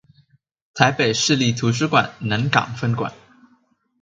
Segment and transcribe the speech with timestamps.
[0.73, 3.13] 臺北市立圖書館南港分館